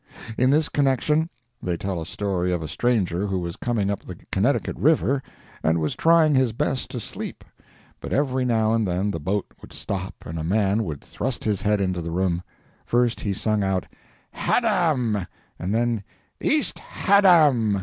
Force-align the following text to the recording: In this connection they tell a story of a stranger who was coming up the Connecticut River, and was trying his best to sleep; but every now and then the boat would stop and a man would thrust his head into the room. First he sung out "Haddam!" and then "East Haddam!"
In 0.35 0.49
this 0.49 0.67
connection 0.67 1.29
they 1.61 1.77
tell 1.77 2.01
a 2.01 2.07
story 2.07 2.51
of 2.51 2.63
a 2.63 2.67
stranger 2.67 3.27
who 3.27 3.37
was 3.37 3.55
coming 3.55 3.91
up 3.91 4.03
the 4.03 4.15
Connecticut 4.31 4.75
River, 4.77 5.21
and 5.61 5.77
was 5.77 5.95
trying 5.95 6.33
his 6.33 6.53
best 6.53 6.89
to 6.89 6.99
sleep; 6.99 7.43
but 7.99 8.11
every 8.11 8.43
now 8.43 8.73
and 8.73 8.87
then 8.87 9.11
the 9.11 9.19
boat 9.19 9.45
would 9.61 9.71
stop 9.71 10.15
and 10.25 10.39
a 10.39 10.43
man 10.43 10.85
would 10.85 11.01
thrust 11.01 11.43
his 11.43 11.61
head 11.61 11.79
into 11.79 12.01
the 12.01 12.09
room. 12.09 12.41
First 12.83 13.19
he 13.21 13.31
sung 13.31 13.61
out 13.63 13.85
"Haddam!" 14.31 15.27
and 15.59 15.71
then 15.71 16.03
"East 16.41 16.79
Haddam!" 16.79 17.79